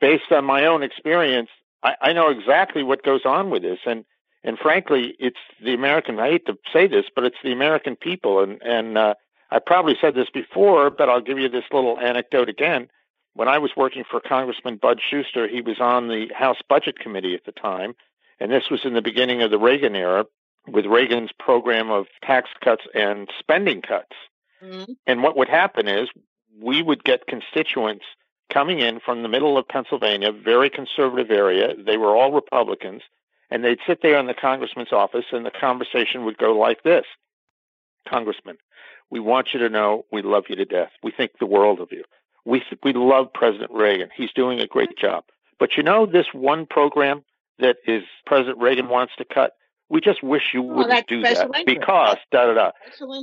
[0.00, 1.50] based on my own experience,
[1.82, 4.06] I, I know exactly what goes on with this, and
[4.42, 6.18] and frankly, it's the American.
[6.18, 9.14] I hate to say this, but it's the American people, and and uh,
[9.50, 12.88] I probably said this before, but I'll give you this little anecdote again
[13.38, 17.36] when I was working for Congressman Bud Shuster, he was on the House Budget Committee
[17.36, 17.94] at the time,
[18.40, 20.26] and this was in the beginning of the Reagan era
[20.66, 24.16] with Reagan's program of tax cuts and spending cuts.
[24.60, 24.92] Mm-hmm.
[25.06, 26.08] And what would happen is
[26.60, 28.04] we would get constituents
[28.52, 31.74] coming in from the middle of Pennsylvania, very conservative area.
[31.78, 33.02] They were all Republicans,
[33.52, 37.04] and they'd sit there in the congressman's office, and the conversation would go like this
[38.08, 38.56] Congressman,
[39.10, 40.90] we want you to know we love you to death.
[41.04, 42.02] We think the world of you.
[42.44, 44.08] We we love President Reagan.
[44.16, 45.24] He's doing a great job.
[45.58, 47.24] But you know this one program
[47.58, 49.52] that is President Reagan wants to cut.
[49.88, 52.70] We just wish you oh, wouldn't do that because da da da.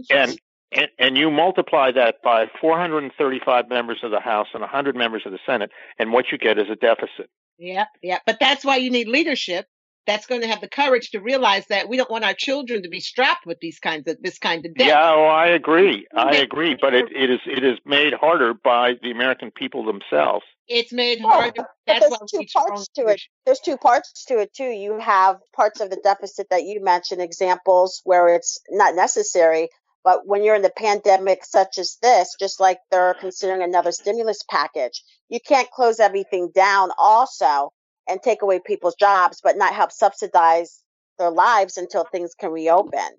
[0.10, 0.38] And
[0.72, 5.32] And, and you multiply that by 435 members of the House and 100 members of
[5.32, 7.30] the Senate, and what you get is a deficit.
[7.58, 8.20] Yeah, yeah.
[8.26, 9.68] But that's why you need leadership
[10.08, 12.90] that's going to have the courage to realize that we don't want our children to
[12.90, 14.88] be strapped with these kinds of this kind of debt.
[14.88, 16.06] Yeah, oh, I agree.
[16.16, 20.46] I agree, but it, it is it is made harder by the American people themselves.
[20.68, 21.66] It's made oh, harder.
[21.88, 23.22] Well, there's two parts to it.
[23.46, 24.64] There's two parts to it too.
[24.64, 29.70] You have parts of the deficit that you mentioned, examples where it's not necessary.
[30.04, 34.44] But when you're in the pandemic such as this, just like they're considering another stimulus
[34.48, 37.72] package, you can't close everything down also
[38.08, 40.82] and take away people's jobs, but not help subsidize
[41.18, 43.10] their lives until things can reopen.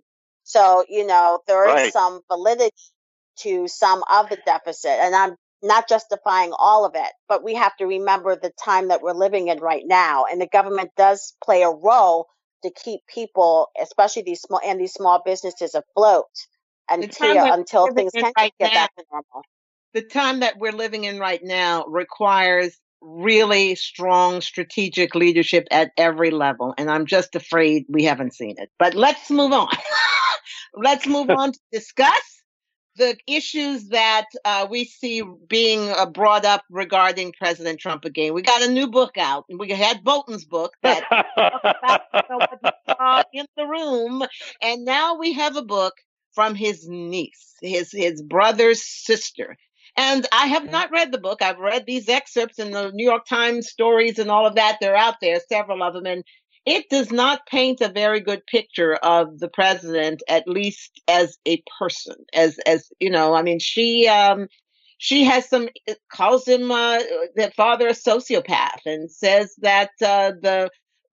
[0.44, 1.92] So, you know, there is right.
[1.92, 2.70] some validity
[3.40, 4.90] to some of the deficit.
[4.90, 9.03] And I'm not justifying all of it, but we have to remember the time that
[9.03, 10.25] we're living in right now.
[10.31, 12.27] And the government does play a role
[12.62, 16.27] to keep people, especially these small and these small businesses afloat
[16.88, 19.42] until until things can right get now, back to normal.
[19.94, 26.31] The time that we're living in right now requires really strong strategic leadership at every
[26.31, 26.75] level.
[26.77, 28.71] And I'm just afraid we haven't seen it.
[28.79, 29.69] But let's move on.
[30.75, 32.42] let's move on to discuss
[32.97, 38.35] the issues that uh, we see being uh, brought up regarding President Trump again.
[38.35, 39.45] We got a new book out.
[39.49, 41.05] We had Bolton's book that
[41.37, 44.25] about in the room,
[44.62, 45.95] and now we have a book
[46.33, 49.57] from his niece, his his brother's sister.
[49.97, 51.41] And I have not read the book.
[51.41, 54.79] I've read these excerpts in the New York Times stories and all of that.
[54.81, 56.07] They're out there, several of them.
[56.07, 56.23] And
[56.67, 61.63] it does not paint a very good picture of the president, at least as a
[61.79, 64.49] person, as, as, you know, I mean, she, um,
[64.99, 65.69] she has some
[66.11, 66.99] calls him uh,
[67.35, 70.71] the father a sociopath and says that uh, the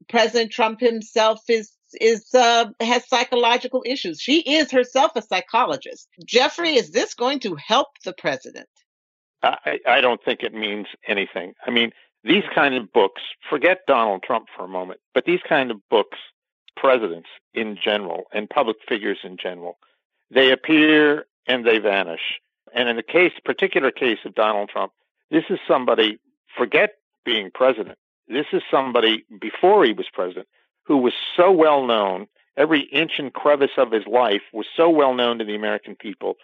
[0.09, 4.19] President Trump himself is is uh, has psychological issues.
[4.19, 6.07] She is herself a psychologist.
[6.25, 8.67] Jeffrey, is this going to help the president?
[9.43, 11.53] I, I don't think it means anything.
[11.65, 11.91] I mean,
[12.23, 16.17] these kind of books, forget Donald Trump for a moment, but these kind of books,
[16.77, 19.77] presidents in general and public figures in general,
[20.31, 22.39] they appear and they vanish.
[22.73, 24.93] And in the case, particular case of Donald Trump,
[25.29, 26.19] this is somebody,
[26.57, 27.97] forget being president.
[28.27, 30.47] This is somebody before he was president
[30.85, 32.27] who was so well known,
[32.57, 36.35] every inch and crevice of his life was so well known to the American people,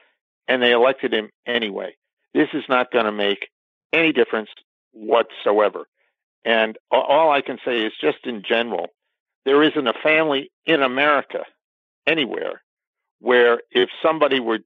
[0.47, 1.95] and they elected him anyway.
[2.33, 3.49] This is not going to make
[3.93, 4.49] any difference
[4.91, 5.87] whatsoever.
[6.45, 8.87] And all I can say is just in general,
[9.45, 11.43] there isn't a family in America
[12.07, 12.61] anywhere
[13.19, 14.59] where if somebody were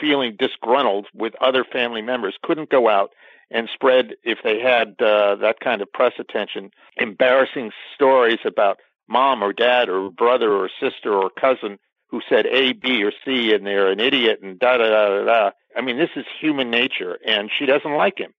[0.00, 3.12] feeling disgruntled with other family members couldn't go out
[3.50, 8.78] and spread if they had uh, that kind of press attention embarrassing stories about
[9.08, 11.78] mom or dad or brother or sister or cousin
[12.08, 15.24] who said A, B, or C, and they're an idiot and da da da da
[15.24, 15.50] da.
[15.76, 18.32] I mean, this is human nature, and she doesn't like him.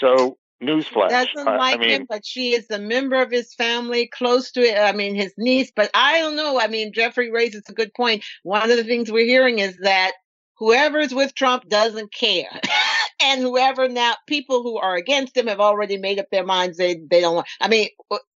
[0.00, 1.10] So, newsflash.
[1.10, 4.52] She doesn't like I mean, him, but she is a member of his family, close
[4.52, 4.78] to it.
[4.78, 5.72] I mean, his niece.
[5.74, 6.58] But I don't know.
[6.60, 8.24] I mean, Jeffrey raises a good point.
[8.42, 10.12] One of the things we're hearing is that
[10.56, 12.60] whoever's with Trump doesn't care.
[13.22, 17.00] and whoever now people who are against him have already made up their minds they
[17.10, 17.88] they don't want i mean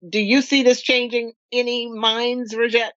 [0.07, 2.93] do you see this changing any minds Rajette?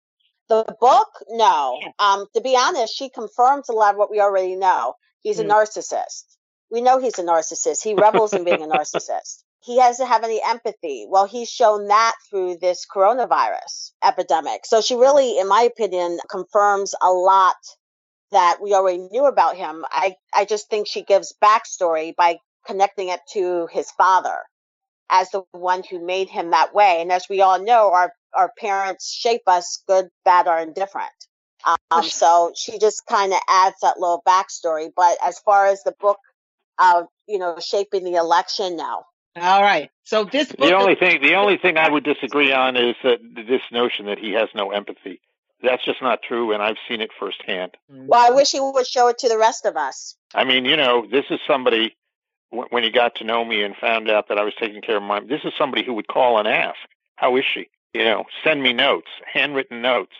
[0.48, 1.80] The book, no.
[1.98, 4.94] Um, to be honest, she confirms a lot of what we already know.
[5.22, 5.44] He's mm.
[5.44, 6.24] a narcissist.
[6.70, 7.82] We know he's a narcissist.
[7.82, 9.42] He revels in being a narcissist.
[9.60, 11.06] He doesn't have any empathy.
[11.08, 14.66] Well, he's shown that through this coronavirus epidemic.
[14.66, 17.54] So she really, in my opinion, confirms a lot
[18.32, 19.84] that we already knew about him.
[19.90, 24.38] I, I just think she gives backstory by connecting it to his father
[25.10, 27.00] as the one who made him that way.
[27.00, 31.12] And as we all know, our our parents shape us good, bad, or indifferent.
[31.64, 34.90] Um, so she just kind of adds that little backstory.
[34.94, 36.18] But as far as the book,
[36.78, 39.04] uh, you know, shaping the election, no.
[39.36, 39.90] All right.
[40.04, 43.62] So this the only thing the only thing I would disagree on is that this
[43.70, 45.20] notion that he has no empathy.
[45.62, 47.76] That's just not true, and I've seen it firsthand.
[47.90, 48.06] Mm.
[48.06, 50.16] Well, I wish he would show it to the rest of us.
[50.34, 51.96] I mean, you know, this is somebody
[52.50, 55.02] when he got to know me and found out that I was taking care of
[55.04, 55.20] my.
[55.20, 56.76] This is somebody who would call and ask,
[57.16, 60.14] "How is she?" you know, send me notes, handwritten notes,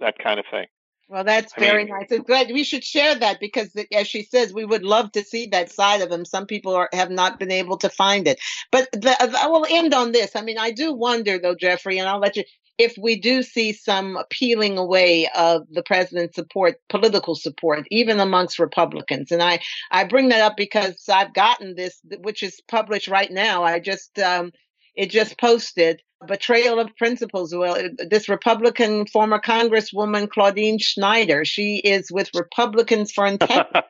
[0.00, 0.66] that kind of thing.
[1.08, 2.10] Well, that's I very mean, nice.
[2.10, 5.46] I'm glad we should share that because, as she says, we would love to see
[5.46, 6.24] that side of him.
[6.24, 8.40] Some people are, have not been able to find it.
[8.72, 10.34] But the, I will end on this.
[10.34, 12.42] I mean, I do wonder, though, Jeffrey, and I'll let you,
[12.76, 18.58] if we do see some peeling away of the president's support, political support, even amongst
[18.58, 19.30] Republicans.
[19.30, 19.60] And I,
[19.92, 23.62] I bring that up because I've gotten this, which is published right now.
[23.62, 24.50] I just, um,
[24.96, 27.54] it just posted betrayal of principles.
[27.54, 27.76] Well,
[28.08, 33.80] this Republican former Congresswoman Claudine Schneider, she is with Republicans for integrity.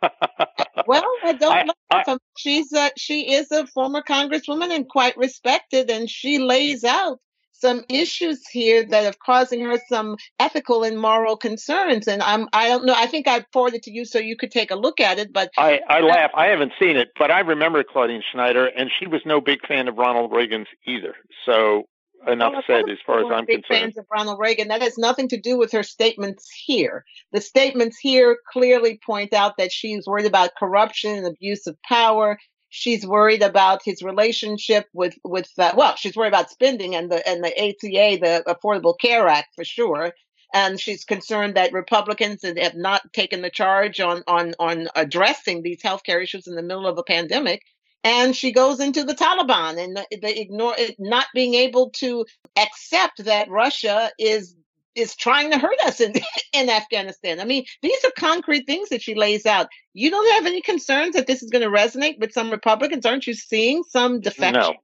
[0.86, 5.90] well, I don't I, I, She's a, she is a former Congresswoman and quite respected,
[5.90, 7.20] and she lays out
[7.58, 12.06] some issues here that are causing her some ethical and moral concerns.
[12.06, 12.94] And I'm I don't know.
[12.94, 15.32] I think I forwarded it to you so you could take a look at it.
[15.32, 16.30] But I, I laugh.
[16.34, 19.88] I haven't seen it, but I remember Claudine Schneider, and she was no big fan
[19.88, 21.14] of Ronald Reagan's either.
[21.44, 21.84] So
[22.26, 23.94] enough well, said as far as I'm big concerned.
[23.94, 24.68] Fans of Ronald Reagan.
[24.68, 27.04] That has nothing to do with her statements here.
[27.32, 32.38] The statements here clearly point out that she's worried about corruption and abuse of power.
[32.68, 37.26] She's worried about his relationship with with uh, well, she's worried about spending and the
[37.28, 40.12] and the ACA, the Affordable Care Act for sure.
[40.54, 45.82] And she's concerned that Republicans have not taken the charge on on on addressing these
[45.82, 47.62] healthcare issues in the middle of a pandemic
[48.06, 52.24] and she goes into the Taliban and the, the ignore it not being able to
[52.56, 54.54] accept that Russia is
[54.94, 56.14] is trying to hurt us in
[56.54, 57.40] in Afghanistan.
[57.40, 59.66] I mean, these are concrete things that she lays out.
[59.92, 63.26] You don't have any concerns that this is going to resonate with some Republicans, aren't
[63.26, 63.34] you?
[63.34, 64.76] Seeing some defection?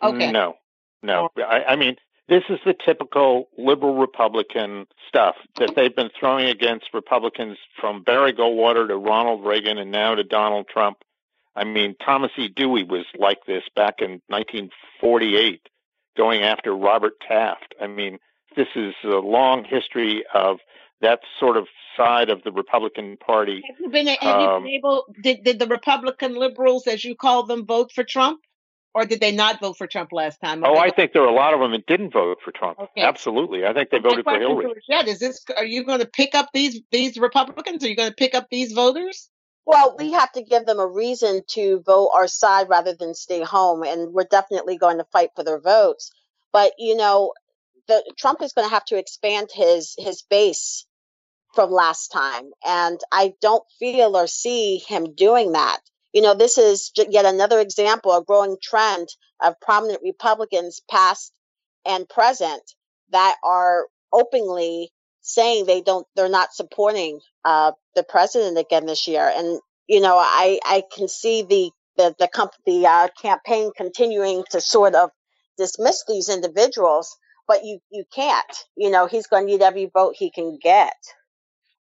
[0.00, 0.10] No.
[0.10, 0.30] Okay.
[0.30, 0.54] No.
[1.02, 1.30] No.
[1.36, 1.96] I, I mean,
[2.28, 8.32] this is the typical liberal Republican stuff that they've been throwing against Republicans from Barry
[8.32, 10.98] Goldwater to Ronald Reagan and now to Donald Trump
[11.58, 12.48] I mean, Thomas E.
[12.48, 15.68] Dewey was like this back in 1948,
[16.16, 17.74] going after Robert Taft.
[17.82, 18.18] I mean,
[18.56, 20.58] this is a long history of
[21.00, 21.66] that sort of
[21.96, 23.62] side of the Republican Party.
[23.66, 25.04] Have you been, have um, you been able?
[25.20, 28.40] Did did the Republican liberals, as you call them, vote for Trump,
[28.94, 30.64] or did they not vote for Trump last time?
[30.64, 32.78] Oh, I think there are a lot of them that didn't vote for Trump.
[32.78, 33.02] Okay.
[33.02, 34.80] Absolutely, I think they voted for Hillary.
[34.88, 35.44] Yeah, is this?
[35.56, 37.84] Are you going to pick up these these Republicans?
[37.84, 39.28] Are you going to pick up these voters?
[39.66, 43.42] Well, we have to give them a reason to vote our side rather than stay
[43.42, 46.10] home, and we're definitely going to fight for their votes.
[46.52, 47.34] But you know,
[47.86, 50.86] the Trump is going to have to expand his his base
[51.54, 55.80] from last time, and I don't feel or see him doing that.
[56.12, 59.08] You know, this is yet another example, a growing trend
[59.42, 61.32] of prominent Republicans, past
[61.86, 62.62] and present,
[63.10, 64.92] that are openly
[65.28, 69.30] saying they don't they're not supporting uh, the president again this year.
[69.34, 74.44] And you know i i can see the the the, comp- the uh, campaign continuing
[74.50, 75.10] to sort of
[75.56, 77.16] dismiss these individuals
[77.48, 78.56] but you you can't.
[78.76, 80.94] You know he's going to need every vote he can get.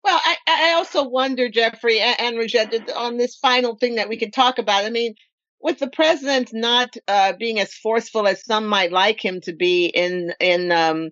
[0.03, 4.29] Well i i also wonder jeffrey and, and on this final thing that we can
[4.29, 5.15] talk about i mean
[5.59, 9.87] with the president not uh, being as forceful as some might like him to be
[9.87, 11.09] in in um,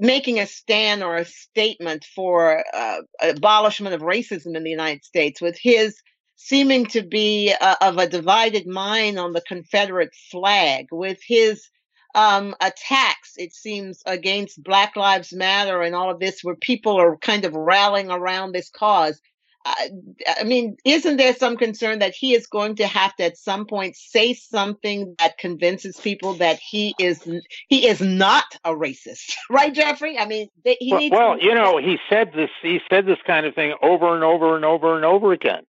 [0.00, 5.40] making a stand or a statement for uh, abolishment of racism in the United States,
[5.40, 6.00] with his
[6.36, 11.68] seeming to be uh, of a divided mind on the Confederate flag, with his
[12.14, 17.16] um, attacks, it seems, against Black Lives Matter and all of this, where people are
[17.16, 19.20] kind of rallying around this cause.
[19.66, 23.66] I mean, isn't there some concern that he is going to have to at some
[23.66, 27.26] point say something that convinces people that he is
[27.68, 30.18] he is not a racist, right, Jeffrey?
[30.18, 31.12] I mean, he well, needs.
[31.12, 32.50] Well, you know, he said this.
[32.60, 35.64] He said this kind of thing over and over and over and over again,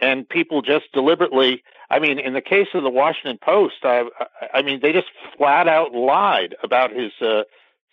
[0.00, 1.62] and people just deliberately.
[1.90, 4.04] I mean, in the case of the Washington Post, I,
[4.52, 7.44] I mean, they just flat out lied about his uh,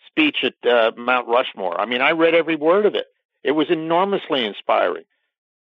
[0.08, 1.80] speech at uh, Mount Rushmore.
[1.80, 3.06] I mean, I read every word of it.
[3.44, 5.04] It was enormously inspiring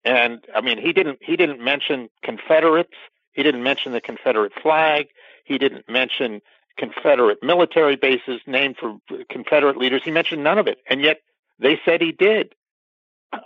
[0.04, 2.94] and I mean, he didn't he didn't mention Confederates.
[3.32, 5.06] He didn't mention the Confederate flag.
[5.44, 6.40] He didn't mention
[6.76, 8.98] Confederate military bases named for
[9.30, 10.02] Confederate leaders.
[10.04, 11.20] He mentioned none of it, and yet
[11.58, 12.54] they said he did.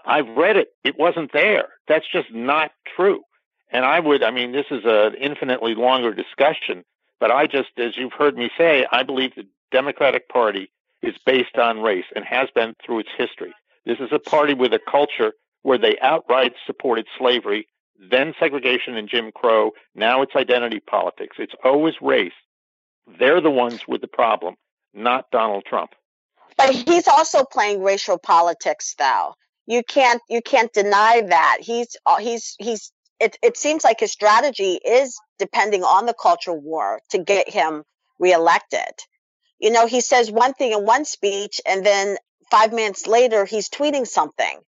[0.05, 0.69] I've read it.
[0.85, 1.69] It wasn't there.
[1.87, 3.23] That's just not true.
[3.71, 6.85] And I would, I mean, this is an infinitely longer discussion,
[7.21, 10.71] but I just, as you've heard me say, I believe the Democratic Party
[11.03, 13.53] is based on race and has been through its history.
[13.85, 15.33] This is a party with a culture
[15.69, 17.69] where they outright supported slavery,
[18.11, 19.73] then segregation and Jim Crow.
[19.95, 21.37] Now it's identity politics.
[21.39, 22.33] It's always race.
[23.19, 24.55] They're the ones with the problem,
[24.95, 25.91] not Donald Trump.
[26.57, 29.35] But he's also playing racial politics, though.
[29.67, 32.91] You can't you can't deny that he's uh, he's he's.
[33.21, 37.83] It it seems like his strategy is depending on the cultural war to get him
[38.19, 38.95] reelected.
[39.59, 42.17] You know, he says one thing in one speech, and then
[42.51, 44.61] five minutes later he's tweeting something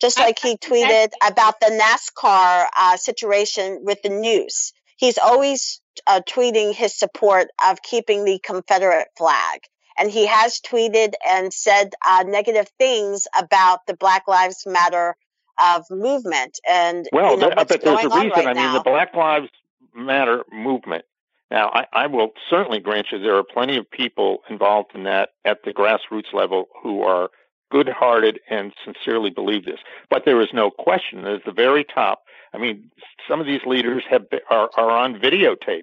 [0.00, 4.72] just like he tweeted about the NASCAR uh, situation with the news.
[4.96, 9.60] He's always uh, tweeting his support of keeping the Confederate flag.
[9.98, 15.16] And he has tweeted and said uh, negative things about the Black Lives Matter
[15.60, 16.60] of movement.
[16.68, 18.30] And well, you know, but there's a reason.
[18.30, 19.48] Right I mean, the Black Lives
[19.94, 21.04] Matter movement
[21.50, 25.30] Now, I, I will certainly grant you there are plenty of people involved in that
[25.44, 27.30] at the grassroots level who are
[27.70, 29.80] good hearted and sincerely believe this.
[30.10, 32.90] But there is no question that at the very top, I mean,
[33.28, 35.82] some of these leaders have are, are on videotape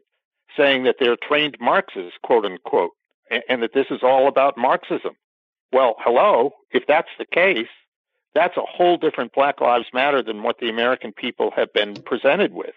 [0.57, 2.91] saying that they're trained Marxists, quote unquote,
[3.29, 5.15] and, and that this is all about Marxism.
[5.71, 7.67] Well, hello, if that's the case,
[8.33, 12.53] that's a whole different Black Lives Matter than what the American people have been presented
[12.53, 12.75] with.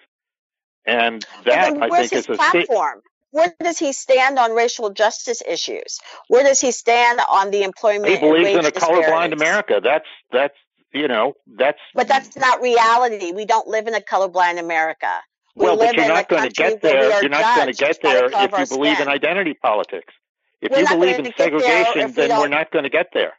[0.86, 3.02] And that I think is a platform.
[3.30, 6.00] Where does he stand on racial justice issues?
[6.28, 8.14] Where does he stand on the employment?
[8.14, 9.80] He believes in a colorblind America.
[9.82, 10.54] That's that's
[10.92, 11.78] you know that's.
[11.94, 13.32] But that's not reality.
[13.32, 15.20] We don't live in a colorblind America.
[15.54, 17.20] We well, but you're not going to get there.
[17.20, 19.08] You're not going to get there if you believe skin.
[19.08, 20.14] in identity politics.
[20.60, 23.32] If we're you believe in segregation, then we're not going to get there.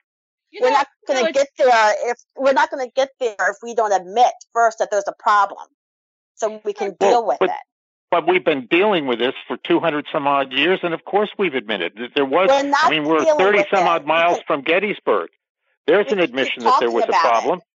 [0.52, 3.58] You we're not going to get there if we're not going to get there if
[3.62, 5.68] we don't admit first that there's a problem,
[6.36, 7.56] so we can well, deal with but, it.
[8.12, 11.54] But we've been dealing with this for 200 some odd years, and of course we've
[11.54, 12.50] admitted that there was.
[12.52, 15.30] I mean, we're 30 some odd miles from Gettysburg.
[15.86, 17.60] There's an admission that there was a problem.
[17.60, 17.66] It.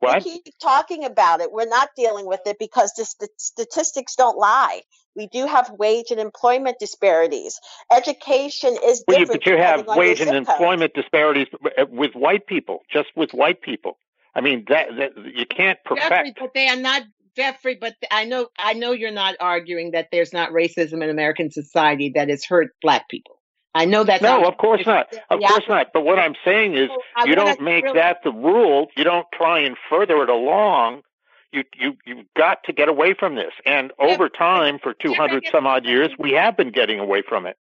[0.00, 0.24] What?
[0.24, 1.50] We keep talking about it.
[1.50, 4.82] We're not dealing with it because the st- statistics don't lie.
[5.16, 7.58] We do have wage and employment disparities.
[7.90, 9.44] Education is well, different.
[9.44, 13.98] but you have wage and employment disparities uh, with white people, just with white people.
[14.36, 16.08] I mean, that, that you can't perfect.
[16.08, 17.02] Jeffrey, but they are not
[17.38, 21.50] Jeffrey, but I know I know you're not arguing that there's not racism in American
[21.50, 23.40] society that has hurt black people.
[23.74, 24.22] I know that.
[24.22, 25.14] No, of course not.
[25.30, 25.88] Of course not.
[25.94, 26.88] But what I'm saying is,
[27.24, 27.98] you don't make really...
[27.98, 28.88] that the rule.
[28.96, 31.02] You don't try and further it along.
[31.52, 33.52] You you you've got to get away from this.
[33.64, 37.56] And over time, for 200 some odd years, we have been getting away from it.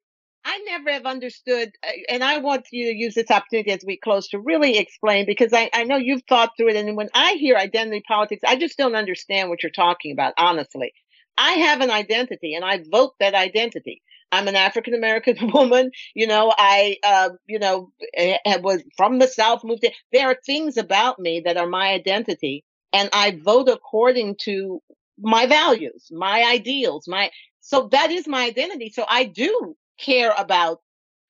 [0.53, 3.96] I never have understood, uh, and I want you to use this opportunity as we
[3.96, 6.76] close to really explain because I, I know you've thought through it.
[6.76, 10.92] And when I hear identity politics, I just don't understand what you're talking about, honestly.
[11.38, 14.03] I have an identity and I vote that identity.
[14.30, 15.90] I'm an African American woman.
[16.14, 19.92] You know, I, uh, you know, eh, was from the South, moved there.
[20.12, 24.82] There are things about me that are my identity, and I vote according to
[25.18, 27.30] my values, my ideals, my.
[27.61, 28.90] So that is my identity.
[28.90, 30.80] So I do care about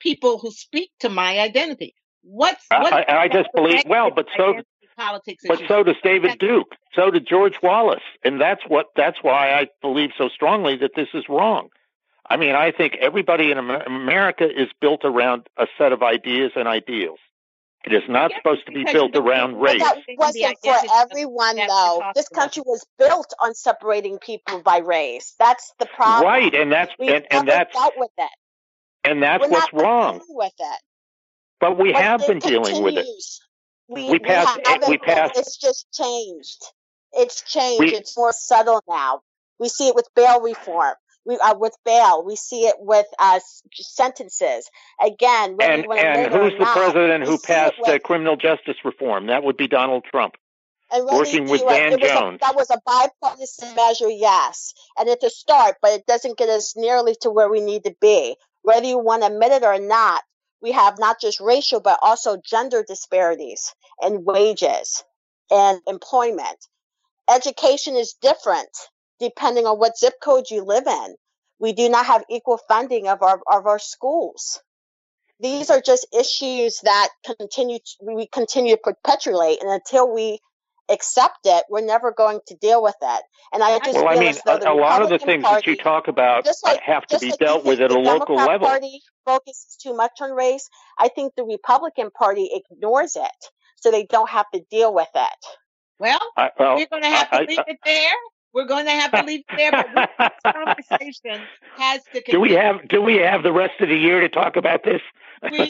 [0.00, 1.94] people who speak to my identity.
[2.22, 2.92] What's what?
[2.92, 4.54] I, I just believe well, but so
[4.96, 5.44] politics.
[5.46, 6.74] But so does David Duke.
[6.94, 11.08] So did George Wallace, and that's what that's why I believe so strongly that this
[11.14, 11.68] is wrong.
[12.28, 16.68] I mean, I think everybody in America is built around a set of ideas and
[16.68, 17.18] ideals.
[17.84, 19.80] It is not supposed to be built around race.
[19.80, 22.02] That wasn't for everyone, though.
[22.14, 25.34] This country was built on separating people by race.
[25.40, 26.24] That's the problem.
[26.24, 28.30] Right, and that's we and, and that's dealt with it.
[29.04, 30.80] And that's We're what's wrong with it.
[31.60, 32.68] But we but have been continues.
[32.68, 33.06] dealing with it.
[33.88, 34.60] We, we passed.
[34.66, 35.36] We, we passed.
[35.36, 36.64] It's just changed.
[37.12, 37.80] It's changed.
[37.80, 39.20] We, it's more subtle now.
[39.58, 40.94] We see it with bail reform
[41.24, 42.24] we uh, with bail.
[42.24, 43.40] We see it with uh,
[43.72, 44.70] sentences.
[45.04, 49.26] Again, and, and who's the not, president who passed with, uh, criminal justice reform?
[49.26, 50.34] That would be Donald Trump.
[50.92, 52.36] working with Van Jones.
[52.36, 56.48] A, that was a bipartisan measure, yes, and it's a start, but it doesn't get
[56.48, 58.36] us nearly to where we need to be.
[58.62, 60.22] Whether you want to admit it or not,
[60.60, 65.04] we have not just racial but also gender disparities in wages
[65.50, 66.66] and employment.
[67.28, 68.70] Education is different
[69.20, 71.16] depending on what zip code you live in.
[71.58, 74.60] We do not have equal funding of our of our schools.
[75.40, 80.38] These are just issues that continue to, we continue to perpetuate, and until we
[80.92, 83.22] accept it, we're never going to deal with it.
[83.52, 85.76] And I just well, I mean, a, a lot of the things Party, that you
[85.76, 88.68] talk about like, have to be like dealt with at a local Democrat level.
[88.68, 90.68] Party focuses too much on race.
[90.98, 95.46] I think the Republican Party ignores it, so they don't have to deal with it.
[95.98, 98.12] Well, I, well we're going to have to I, leave it there.
[98.54, 100.10] We're going to have to leave it there, but
[100.44, 101.46] this conversation
[101.76, 102.32] has to continue.
[102.32, 105.00] Do we have Do we have the rest of the year to talk about this?
[105.50, 105.66] we, we,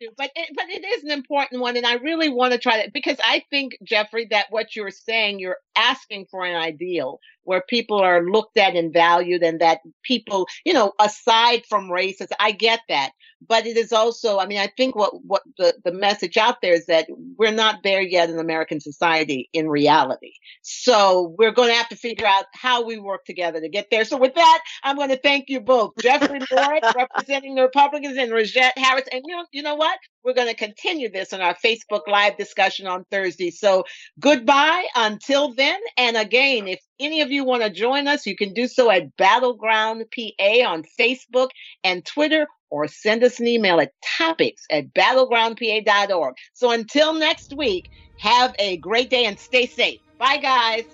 [0.00, 2.78] do, but it, but it is an important one, and I really want to try
[2.78, 7.62] that because I think Jeffrey that what you're saying, you're asking for an ideal where
[7.68, 12.50] people are looked at and valued, and that people, you know, aside from races, I
[12.50, 13.12] get that,
[13.46, 16.74] but it is also, I mean, I think what what the the message out there
[16.74, 17.06] is that
[17.36, 20.32] we're not there yet in American society in reality.
[20.62, 24.04] So we're going to have to figure out how we work together to get there.
[24.04, 28.32] So with that, I'm going to thank you both, Jeffrey Lord, representing the Republicans, and
[28.32, 29.08] Rajette Harris.
[29.12, 29.98] And you know, you know what?
[30.24, 33.50] We're going to continue this on our Facebook Live discussion on Thursday.
[33.50, 33.84] So
[34.18, 35.78] goodbye until then.
[35.96, 39.16] And again, if any of you want to join us, you can do so at
[39.16, 41.50] Battleground PA on Facebook
[41.84, 46.34] and Twitter or send us an email at topics at battlegroundpa.org.
[46.52, 50.00] So until next week, have a great day and stay safe.
[50.18, 50.84] Bye, guys.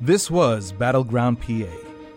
[0.00, 1.70] This was Battleground PA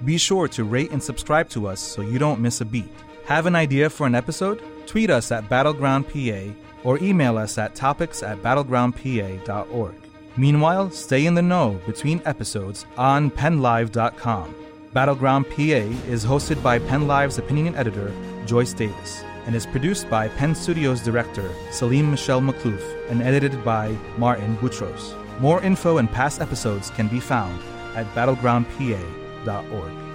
[0.04, 2.92] Be sure to rate and subscribe to us so you don't miss a beat.
[3.26, 4.62] Have an idea for an episode?
[4.88, 9.96] Tweet us at BattlegroundPA or email us at topics at battlegroundpa.org.
[10.38, 14.67] Meanwhile, stay in the know between episodes on PennLive.com.
[14.98, 18.12] Battleground PA is hosted by Penn Live's opinion editor,
[18.48, 22.82] Joyce Davis, and is produced by Penn Studios director Salim Michelle McClouf
[23.12, 25.14] and edited by Martin Boutros.
[25.40, 27.62] More info and past episodes can be found
[27.94, 30.07] at battlegroundpa.org.